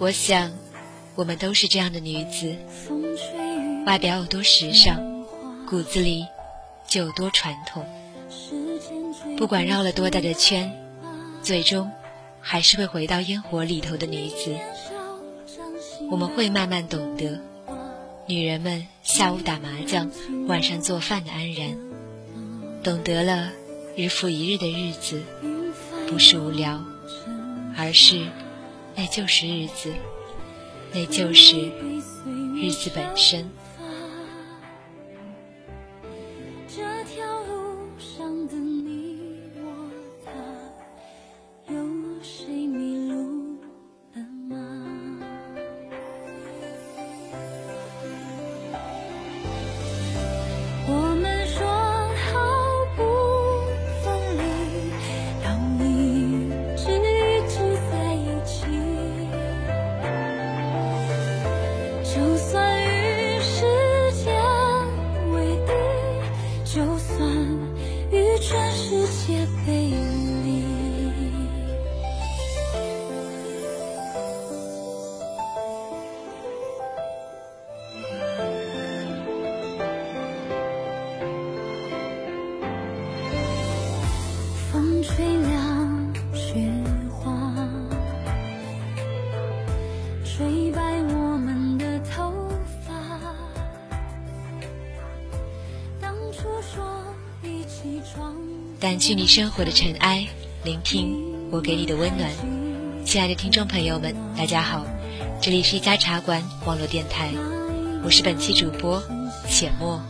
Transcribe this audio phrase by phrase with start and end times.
[0.00, 0.52] 我想，
[1.16, 2.54] 我们都是这样的女子，
[3.84, 5.24] 外表有多时尚，
[5.66, 6.24] 骨子里
[6.86, 7.84] 就有多传统。
[9.36, 10.72] 不管绕了多大的圈，
[11.42, 11.90] 最终
[12.40, 14.56] 还是会回到烟火里头的女子。
[16.10, 17.40] 我们会慢慢懂得，
[18.26, 20.12] 女人们下午打麻将、
[20.46, 21.76] 晚上做饭的安然，
[22.84, 23.50] 懂得了
[23.96, 25.22] 日复一日的日子
[26.08, 26.84] 不是无聊，
[27.76, 28.28] 而是
[28.98, 29.94] 那就是日子，
[30.92, 31.70] 那就是
[32.56, 33.48] 日子本身。
[66.78, 67.28] 就算
[68.12, 69.37] 与全世界
[98.80, 100.24] 掸去你生活的尘埃，
[100.62, 102.30] 聆听我给你的温暖。
[103.04, 104.86] 亲爱的听众朋友们，大家好，
[105.40, 107.32] 这里是一家茶馆网络电台，
[108.04, 109.02] 我是本期主播
[109.48, 110.00] 浅墨。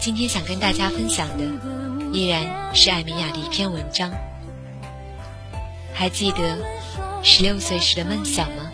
[0.00, 1.44] 今天想跟大家分享的
[2.10, 4.10] 依然是艾米亚的一篇文章。
[5.92, 6.56] 还记得
[7.22, 8.69] 十六岁时的梦想吗？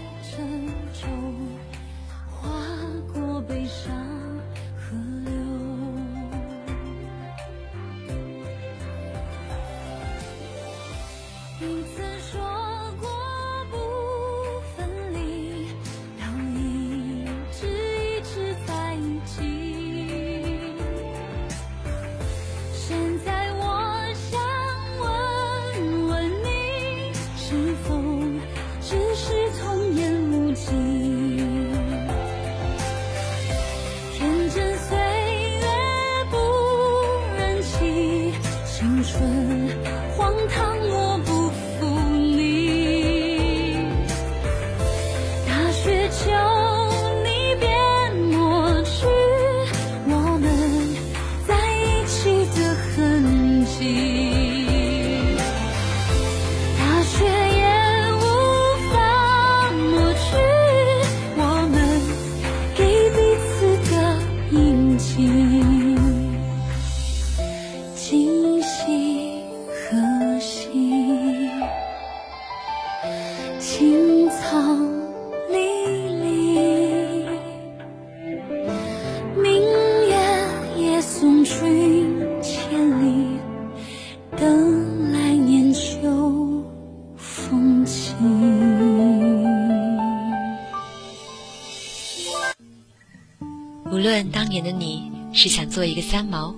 [93.91, 96.54] 无论当年的你是想做一个三毛，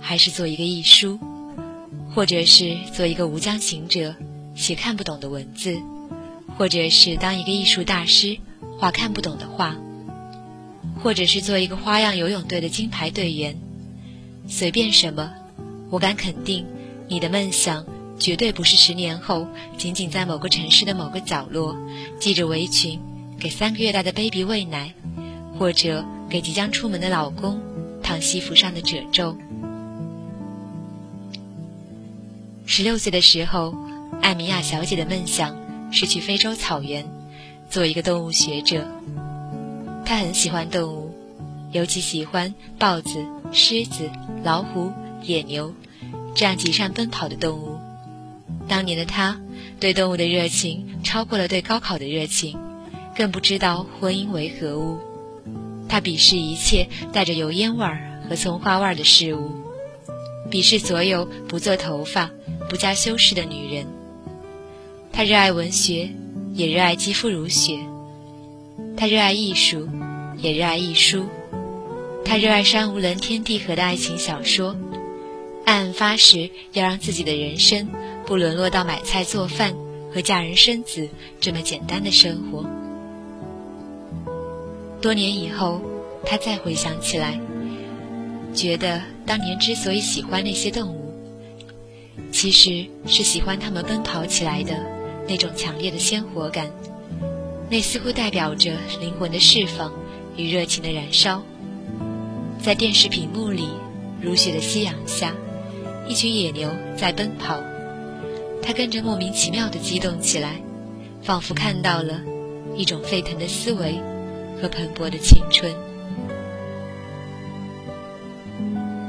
[0.00, 1.18] 还是做一个艺书，
[2.14, 4.14] 或者是做一个吴江行者，
[4.54, 5.80] 写看不懂的文字，
[6.58, 8.38] 或者是当一个艺术大师，
[8.78, 9.76] 画看不懂的画，
[11.02, 13.56] 或者是做一个花样游泳队的金牌队员，
[14.48, 15.32] 随便什么，
[15.90, 16.66] 我敢肯定，
[17.08, 17.86] 你的梦想
[18.18, 19.46] 绝对不是十年后
[19.78, 21.76] 仅仅在某个城市的某个角落，
[22.20, 23.00] 系着围裙
[23.38, 24.94] 给三个月大的 baby 喂奶，
[25.58, 26.04] 或者。
[26.30, 27.60] 给即将出门的老公
[28.02, 29.36] 烫西服上的褶皱。
[32.66, 33.72] 十六岁的时候，
[34.20, 35.54] 艾米亚小姐的梦想
[35.92, 37.06] 是去非洲草原
[37.70, 38.88] 做一个动物学者。
[40.04, 41.14] 她很喜欢动物，
[41.70, 44.10] 尤其喜欢豹子、狮子、
[44.42, 44.90] 老虎、
[45.22, 45.72] 野牛
[46.34, 47.78] 这样极善奔跑的动物。
[48.66, 49.40] 当年的她
[49.78, 52.58] 对动物的热情超过了对高考的热情，
[53.16, 54.98] 更不知道婚姻为何物。
[55.88, 59.52] 他鄙视一切带着油烟味儿和葱花味儿的事物，
[60.50, 62.30] 鄙视所有不做头发、
[62.68, 63.86] 不加修饰的女人。
[65.12, 66.10] 他热爱文学，
[66.54, 67.78] 也热爱肌肤如雪；
[68.96, 69.88] 他热爱艺术，
[70.38, 71.22] 也热爱艺术；
[72.24, 74.74] 他热爱山无棱、天地合的爱情小说，
[75.64, 77.88] 暗暗发誓要让自己的人生
[78.26, 79.76] 不沦落到买菜做饭
[80.12, 81.08] 和嫁人生子
[81.40, 82.68] 这么简单的生活。
[85.04, 85.82] 多年以后，
[86.24, 87.38] 他再回想起来，
[88.54, 91.12] 觉得当年之所以喜欢那些动物，
[92.32, 94.74] 其实是喜欢它们奔跑起来的
[95.28, 96.70] 那种强烈的鲜活感，
[97.68, 99.92] 那似乎代表着灵魂的释放
[100.38, 101.42] 与热情的燃烧。
[102.62, 103.68] 在电视屏幕里，
[104.22, 105.34] 如雪的夕阳下，
[106.08, 107.62] 一群野牛在奔跑，
[108.62, 110.62] 他跟着莫名其妙地激动起来，
[111.22, 112.22] 仿佛看到了
[112.74, 114.00] 一种沸腾的思维
[114.60, 115.74] 和蓬勃的青春。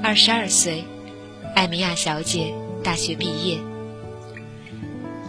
[0.04, 0.84] 二十二岁，
[1.56, 2.54] 艾米亚小姐
[2.84, 3.58] 大学毕业，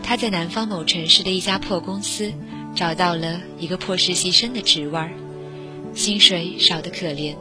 [0.03, 2.33] 她在南方某城市的一家破公司
[2.75, 5.11] 找到了一个破实习生的职位，
[5.95, 7.35] 薪水少得可怜。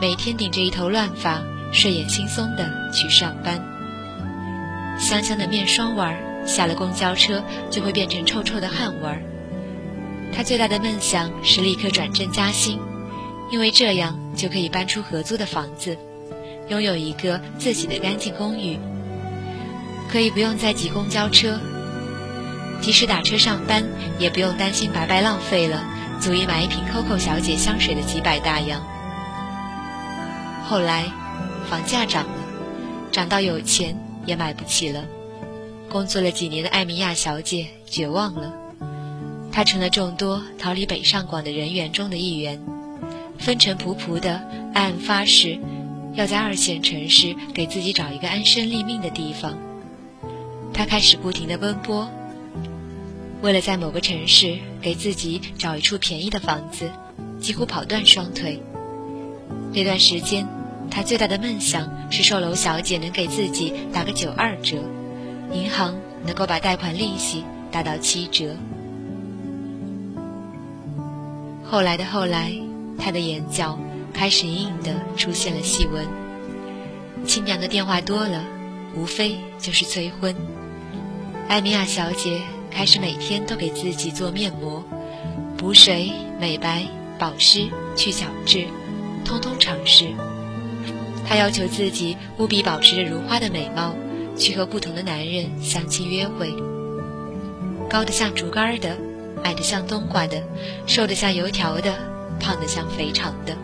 [0.00, 1.42] 每天顶着一头乱发，
[1.72, 3.62] 睡眼惺忪的去上班。
[4.98, 9.22] 香香的面霜味儿，下了公交车就会变成臭臭的汗味儿。
[10.34, 12.80] 他最大的梦想是立刻转正加薪，
[13.50, 15.96] 因为这样就可以搬出合租的房子，
[16.68, 18.78] 拥有一个自己的干净公寓，
[20.10, 21.60] 可以不用再挤公交车，
[22.80, 23.84] 即使打车上班
[24.18, 25.84] 也不用担心白白浪费了
[26.20, 28.82] 足以买一瓶 COCO 小姐香水的几百大洋。
[30.66, 31.04] 后来，
[31.70, 32.34] 房价涨了，
[33.12, 33.96] 涨到有钱
[34.26, 35.04] 也买不起了。
[35.88, 38.52] 工作了几年的艾米亚小姐绝望了，
[39.54, 42.60] 他成了众多逃离北上广的人员中的一员，
[43.38, 44.42] 风尘仆仆的
[44.74, 45.60] 暗暗发誓，
[46.14, 49.56] 要在二线城市给自己找一个安身立命的地方。
[50.72, 52.10] 他开始不停的奔波，
[53.42, 56.90] 为了在某个城市给自己找一处便宜的房子，
[57.38, 58.60] 几乎跑断双腿。
[59.72, 60.48] 那段时间，
[60.90, 64.82] 他最大的梦想是售楼小姐能给自己打个九二折，
[65.52, 65.94] 银行
[66.26, 68.56] 能够把贷款利息打到七折。
[71.64, 72.52] 后来的后来，
[72.98, 73.78] 他的眼角
[74.12, 76.06] 开始隐隐的出现了细纹。
[77.26, 78.44] 亲娘的电话多了，
[78.94, 80.36] 无非就是催婚。
[81.48, 84.84] 艾米亚小姐开始每天都给自己做面膜、
[85.56, 86.84] 补水、美白、
[87.18, 88.66] 保湿、去角质。
[89.24, 90.08] 通通尝试。
[91.26, 93.96] 她要求自己务必保持着如花的美貌，
[94.36, 96.54] 去和不同的男人相亲约会。
[97.88, 98.98] 高的像竹竿的，
[99.44, 100.42] 矮的像冬瓜的，
[100.86, 101.94] 瘦的像油条的，
[102.40, 103.56] 胖的像肥肠的，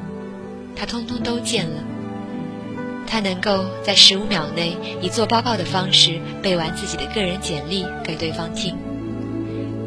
[0.76, 1.82] 他通通都见了。
[3.06, 8.76] 他能够在十五秒内以做报告的方式背完自己的个人简历给对方听，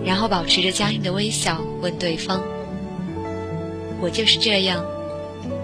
[0.03, 2.43] 然后保持着僵硬的微笑问对方
[4.01, 4.83] ：“我就是这样。”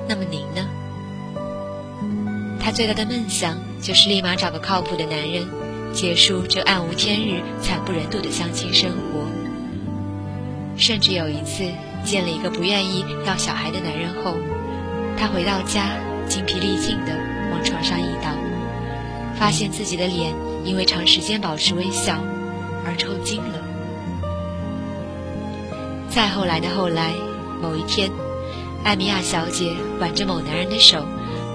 [0.08, 0.66] 那么您呢？
[2.62, 5.46] 他最大的梦想就是立马找个靠谱的男人，
[5.94, 9.39] 结束这暗无天日、惨不忍睹的相亲生活。
[10.80, 11.70] 甚至有一次
[12.06, 14.38] 见了一个不愿意要小孩的男人后，
[15.18, 17.14] 他回到家精疲力尽的
[17.52, 18.32] 往床上一倒，
[19.36, 22.18] 发现自己的脸因为长时间保持微笑
[22.86, 23.60] 而抽筋了。
[26.10, 27.14] 再后来的后来，
[27.62, 28.10] 某一天。
[28.82, 31.04] 艾米亚小姐挽着某男人的手，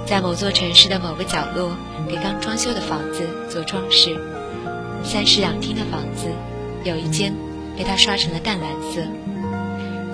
[0.07, 1.75] 在某座城市的某个角落
[2.07, 4.15] 给刚装修的房子做装饰。
[5.03, 6.29] 三室两厅的房子，
[6.85, 7.35] 有一间
[7.77, 9.07] 被他刷成了淡蓝色，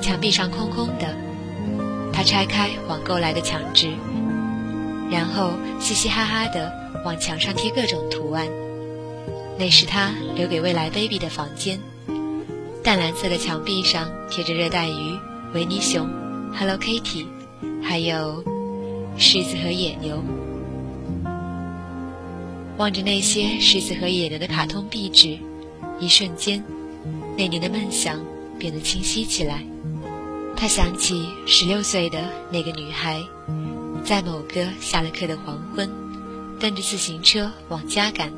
[0.01, 1.15] 墙壁上空空的。
[2.13, 3.91] 他拆开网购来的墙纸，
[5.11, 6.73] 然后嘻嘻哈哈的
[7.05, 8.47] 往墙上贴各种图案。
[9.59, 11.81] 那是他留给未来 baby 的房间。
[12.83, 15.19] 淡蓝色的墙壁上贴着热带鱼、
[15.55, 16.09] 维尼熊。
[16.59, 17.27] Hello Kitty，
[17.83, 18.43] 还有
[19.17, 20.25] 狮子和野牛。
[22.79, 25.39] 望着那些狮子和野牛的卡通壁纸，
[26.01, 26.65] 一瞬间，
[27.41, 28.23] 那年的梦想
[28.59, 29.65] 变得清晰起来。
[30.55, 33.23] 他想起十六岁的那个女孩，
[34.05, 35.89] 在某个下了课的黄昏，
[36.61, 38.31] 蹬着自行车往家赶。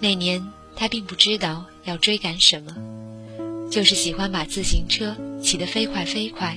[0.00, 2.74] 那年他并不知道要追赶什么，
[3.70, 6.56] 就是喜欢把自行车骑得飞快飞快。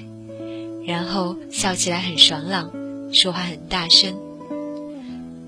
[0.85, 2.71] 然后笑起来很爽朗，
[3.11, 4.15] 说话很大声。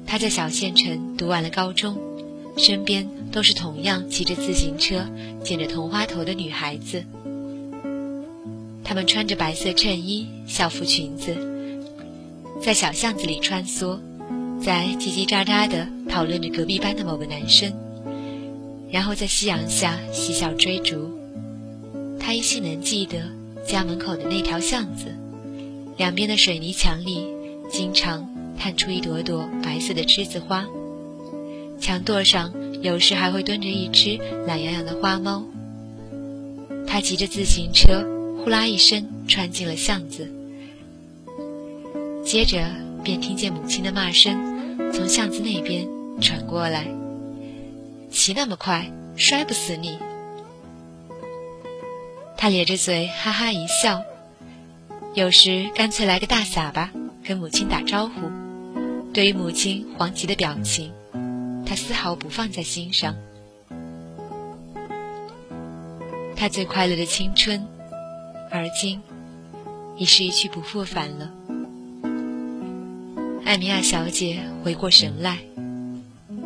[0.06, 1.98] 他在小县城读完了高中，
[2.58, 5.08] 身边都是同样骑着自行车、
[5.44, 7.04] 剪着同花头的女孩子。
[8.84, 11.36] 她们穿着白色衬衣、校服裙子，
[12.62, 13.98] 在小巷子里穿梭，
[14.62, 17.74] 在叽叽喳喳地讨论着隔壁班的某个男生，
[18.92, 21.10] 然后在夕阳下嬉笑追逐。
[22.20, 23.18] 他依稀能记得
[23.68, 25.08] 家门口的那条巷子。
[25.98, 27.26] 两边的水泥墙里，
[27.72, 30.68] 经常探出一朵朵白色的栀子花。
[31.80, 35.44] 墙垛上有时还会蹲着一只懒洋洋的花猫。
[36.86, 38.06] 他骑着自行车，
[38.44, 40.30] 呼啦一声穿进了巷子，
[42.26, 42.62] 接着
[43.02, 45.88] 便听见母亲的骂声从巷子那边
[46.22, 46.86] 传过来
[48.12, 49.98] ：“骑那么快，摔不死你！”
[52.38, 54.04] 他咧着嘴哈哈一笑，
[55.14, 56.92] 有时干脆来个大撒把，
[57.24, 58.30] 跟母亲打招呼。
[59.14, 60.92] 对于母亲黄急的表情，
[61.66, 63.16] 他丝毫不放在心上。
[66.36, 67.66] 他最快乐的青春，
[68.52, 69.02] 而今
[69.98, 71.32] 已是一去不复返了。
[73.46, 75.40] 艾米亚小姐回过神来，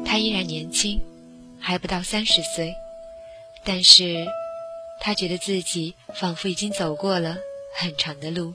[0.05, 0.99] 她依然年轻，
[1.59, 2.75] 还不到三十岁，
[3.63, 4.25] 但是
[4.99, 7.37] 她觉得自己仿佛已经走过了
[7.75, 8.53] 很长的路。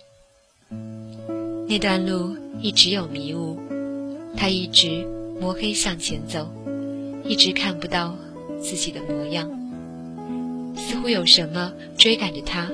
[1.68, 3.58] 那段路一直有迷雾，
[4.36, 5.06] 她一直
[5.42, 6.48] 摸黑向前走，
[7.24, 8.16] 一直看不到
[8.62, 9.50] 自己的模样。
[10.76, 12.70] 似乎有什么追赶着他，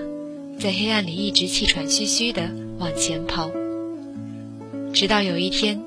[0.60, 3.50] 在黑暗里一直气喘吁吁地往前跑。
[4.92, 5.80] 直到有一天，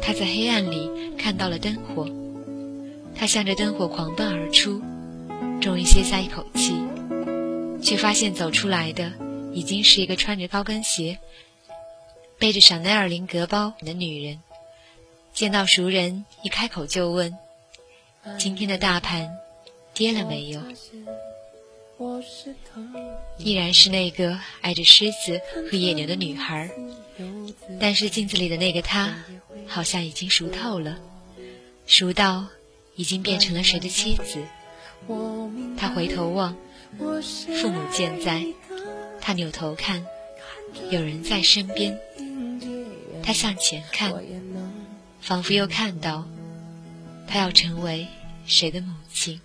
[0.00, 2.08] 他在黑暗里看到了灯火，
[3.14, 4.80] 他向着灯火狂奔而出，
[5.60, 6.72] 终于歇下一口气，
[7.82, 9.12] 却发现走出来的
[9.52, 11.18] 已经是一个穿着高跟鞋、
[12.38, 14.38] 背着香奈儿菱格包的女人。
[15.34, 17.36] 见到熟人，一开口就问
[18.38, 19.36] ：“今天的大盘
[19.92, 20.62] 跌了没有？”
[23.36, 26.70] 依然是那个爱着狮子和野牛的女孩，
[27.80, 29.24] 但是镜子里的那个她，
[29.66, 30.98] 好像已经熟透了，
[31.84, 32.46] 熟到
[32.94, 34.38] 已经变成了谁的妻子。
[35.76, 36.56] 他回头望，
[36.96, 38.54] 父母健在；
[39.20, 40.06] 他扭头看，
[40.90, 41.98] 有人在身边。
[43.22, 44.12] 他向前看，
[45.24, 46.22] 仿佛又看到，
[47.26, 48.06] 他要成为
[48.46, 49.40] 谁的母亲。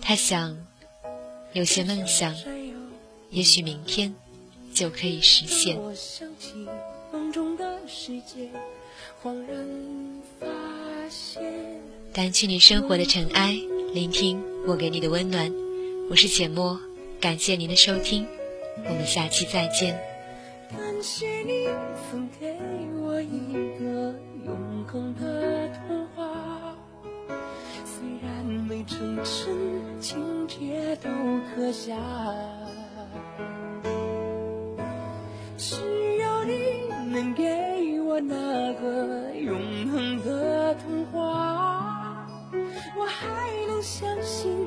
[0.00, 0.56] 他想，
[1.52, 2.32] 有些梦想，
[3.30, 4.14] 也许明天
[4.72, 5.76] 就可以实现。
[12.14, 13.58] 掸去你生活的尘埃，
[13.92, 15.52] 聆听我给你的温暖。
[16.08, 16.80] 我是简墨，
[17.20, 18.24] 感谢您的收听，
[18.84, 20.13] 我们下期再见。
[20.70, 21.68] 感谢你
[22.10, 22.56] 送给
[23.00, 26.76] 我一个永恒的童话，
[27.84, 30.00] 虽然没成真。
[30.00, 31.08] 情节都
[31.54, 31.96] 刻下，
[35.56, 35.76] 只
[36.18, 42.26] 有你能给我那个永恒的童话，
[42.98, 44.66] 我还能相信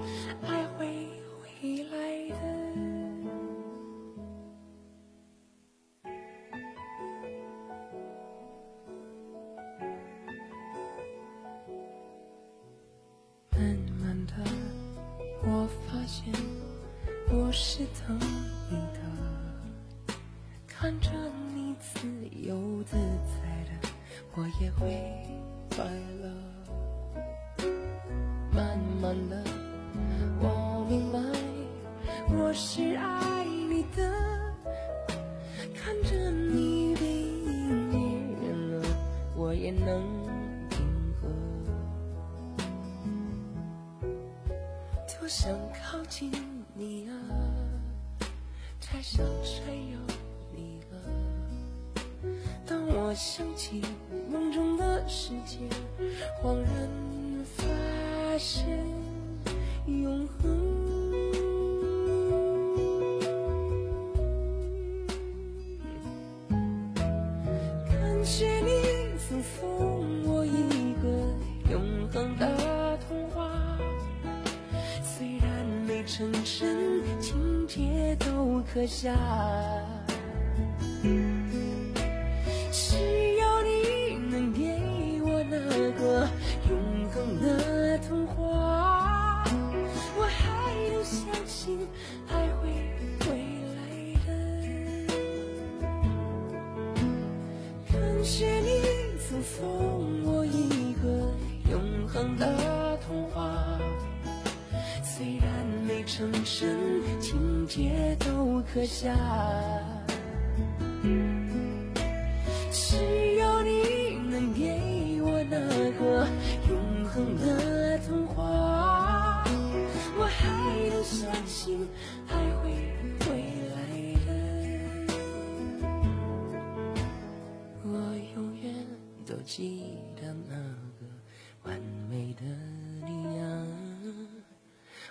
[17.77, 18.17] 是等
[18.71, 20.15] 你的，
[20.67, 21.11] 看着
[53.17, 53.81] 想起
[54.31, 55.57] 梦中的世界，
[56.39, 56.71] 恍然
[57.55, 57.63] 发
[58.37, 58.67] 现
[59.87, 60.55] 永恒。
[67.89, 68.71] 感谢你
[69.17, 71.09] 曾送我一个
[71.71, 73.79] 永恒的童话，
[75.01, 75.97] 虽然没。
[76.07, 79.13] 成真情节都刻下，
[106.31, 106.67] 人生，
[107.21, 109.13] 情节都刻下，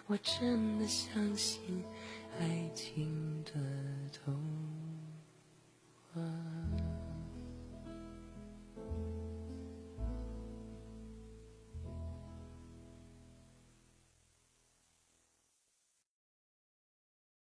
[0.09, 1.83] 我真的相信
[2.39, 3.53] 爱情的
[4.13, 4.86] 童话。